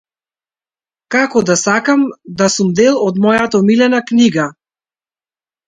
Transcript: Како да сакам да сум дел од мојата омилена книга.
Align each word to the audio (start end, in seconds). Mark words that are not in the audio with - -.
Како 1.15 1.43
да 1.49 1.57
сакам 1.63 2.07
да 2.41 2.49
сум 2.55 2.73
дел 2.81 2.99
од 3.11 3.21
мојата 3.29 3.63
омилена 3.63 4.03
книга. 4.11 4.51